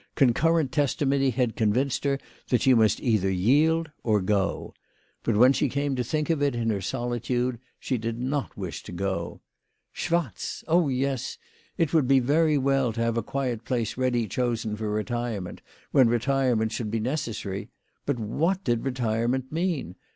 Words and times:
Concurrent 0.15 0.71
testimony 0.71 1.29
had 1.29 1.55
convinced 1.55 2.05
her 2.05 2.17
that 2.49 2.63
she 2.63 2.73
must 2.73 2.99
either 3.01 3.29
yield 3.29 3.91
or 4.01 4.19
go. 4.19 4.73
But, 5.21 5.37
when 5.37 5.53
she 5.53 5.69
came 5.69 5.95
to 5.95 6.03
think 6.03 6.31
of 6.31 6.41
it 6.41 6.55
WHY 6.55 6.59
FRATJ 6.61 6.61
FROHMANN 6.61 6.69
RAISED 6.73 6.91
HER 6.93 6.97
PRICES. 7.07 7.27
85 7.27 7.31
in 7.37 7.41
her 7.51 7.51
solitude, 7.51 7.59
she 7.79 7.97
did 7.99 8.19
not 8.19 8.57
wish 8.57 8.81
to 8.81 8.91
go. 8.91 9.41
Schwatz! 9.93 10.63
oh 10.67 10.87
yes; 10.89 11.37
it 11.77 11.93
would 11.93 12.07
be 12.07 12.19
very 12.19 12.57
well 12.57 12.91
to 12.93 13.01
have 13.03 13.15
a 13.17 13.21
quiet 13.21 13.63
place 13.63 13.95
ready 13.95 14.27
chosen 14.27 14.75
for 14.75 14.89
retirement 14.89 15.61
when 15.91 16.09
retirement 16.09 16.71
should 16.71 16.89
be 16.89 16.99
neces 16.99 17.39
sary. 17.43 17.69
But 18.07 18.17
what 18.17 18.63
did 18.63 18.83
retirement 18.83 19.51
mean 19.51 19.97